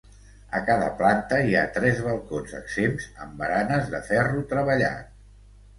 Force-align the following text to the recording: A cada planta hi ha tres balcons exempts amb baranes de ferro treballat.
A 0.59 0.61
cada 0.69 0.87
planta 1.01 1.39
hi 1.49 1.53
ha 1.59 1.67
tres 1.77 2.01
balcons 2.07 2.57
exempts 2.63 3.09
amb 3.27 3.37
baranes 3.45 3.95
de 3.95 4.05
ferro 4.13 4.45
treballat. 4.57 5.19